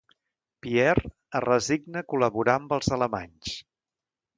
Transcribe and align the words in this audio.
Pierre 0.65 1.11
es 1.41 1.45
resigna 1.45 2.03
a 2.05 2.09
col·laborar 2.15 2.59
amb 2.63 2.77
els 2.79 2.95
alemanys. 3.01 3.59